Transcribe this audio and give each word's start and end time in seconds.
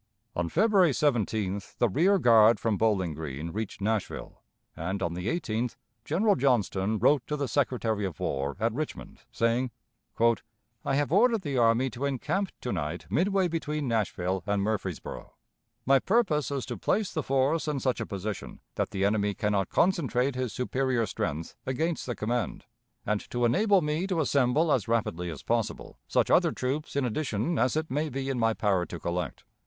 On 0.35 0.49
February 0.49 0.93
17th 0.93 1.77
the 1.77 1.87
rear 1.87 2.17
guard 2.17 2.59
from 2.59 2.75
Bowling 2.75 3.13
Green 3.13 3.51
reached 3.51 3.81
Nashville, 3.81 4.41
and 4.75 4.99
on 5.03 5.13
the 5.13 5.27
18th 5.27 5.75
General 6.03 6.33
Johnston 6.35 6.97
wrote 6.97 7.21
to 7.27 7.37
the 7.37 7.47
Secretary 7.47 8.03
of 8.03 8.19
War 8.19 8.57
at 8.59 8.73
Richmond, 8.73 9.19
saying: 9.31 9.69
"I 10.19 10.95
have 10.95 11.11
ordered 11.11 11.43
the 11.43 11.59
army 11.59 11.91
to 11.91 12.05
encamp 12.05 12.51
to 12.61 12.71
night 12.71 13.05
midway 13.11 13.47
between 13.47 13.87
Nashville 13.87 14.41
and 14.47 14.63
Murfreesboro. 14.63 15.35
My 15.85 15.99
purpose 15.99 16.49
is 16.49 16.65
to 16.65 16.77
place 16.77 17.13
the 17.13 17.21
force 17.21 17.67
in 17.67 17.79
such 17.79 17.99
a 18.01 18.05
position 18.07 18.59
that 18.73 18.89
the 18.89 19.05
enemy 19.05 19.35
can 19.35 19.51
not 19.51 19.69
concentrate 19.69 20.33
his 20.33 20.51
superior 20.51 21.05
strength 21.05 21.55
against 21.67 22.07
the 22.07 22.15
command, 22.15 22.65
and 23.05 23.21
to 23.29 23.45
enable 23.45 23.83
me 23.83 24.07
to 24.07 24.19
assemble 24.19 24.71
as 24.71 24.87
rapidly 24.87 25.29
as 25.29 25.43
possible 25.43 25.99
such 26.07 26.31
other 26.31 26.51
troops 26.51 26.95
in 26.95 27.05
addition 27.05 27.59
as 27.59 27.77
it 27.77 27.91
may 27.91 28.09
be 28.09 28.29
in 28.31 28.39
my 28.39 28.55
power 28.55 28.87
to 28.87 28.99
collect. 28.99 29.43